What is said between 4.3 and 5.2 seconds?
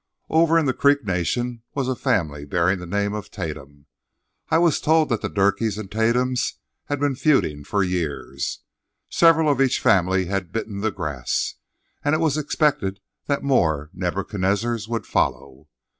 I was told